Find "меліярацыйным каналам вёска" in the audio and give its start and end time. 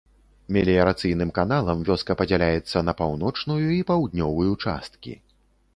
0.55-2.15